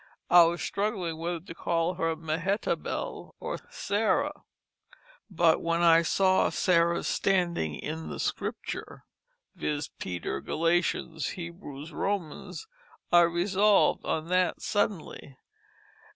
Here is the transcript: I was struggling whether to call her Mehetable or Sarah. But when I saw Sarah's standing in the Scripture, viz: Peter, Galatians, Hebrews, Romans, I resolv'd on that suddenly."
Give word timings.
I 0.31 0.41
was 0.45 0.63
struggling 0.63 1.19
whether 1.19 1.41
to 1.41 1.53
call 1.53 1.93
her 1.93 2.15
Mehetable 2.15 3.35
or 3.39 3.59
Sarah. 3.69 4.43
But 5.29 5.61
when 5.61 5.83
I 5.83 6.01
saw 6.01 6.49
Sarah's 6.49 7.07
standing 7.07 7.75
in 7.75 8.09
the 8.09 8.19
Scripture, 8.19 9.05
viz: 9.53 9.89
Peter, 9.99 10.41
Galatians, 10.41 11.27
Hebrews, 11.33 11.91
Romans, 11.91 12.65
I 13.11 13.21
resolv'd 13.21 14.03
on 14.03 14.29
that 14.29 14.63
suddenly." 14.63 15.37